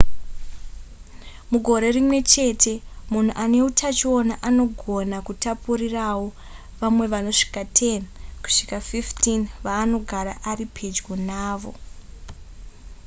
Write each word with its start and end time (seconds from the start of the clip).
mugore 1.51 1.87
rimwe 1.97 2.17
chete 2.31 2.73
munhu 3.11 3.31
ane 3.43 3.59
utachiona 3.69 4.33
anogona 4.47 5.17
kutapurirawo 5.27 6.27
vamwe 6.79 7.05
vanosvika 7.13 7.61
10 7.77 8.01
kusvika 8.43 8.77
15 8.87 9.51
vaanogara 9.65 10.33
ari 10.51 10.65
pedyo 10.75 11.13
navo 11.29 11.71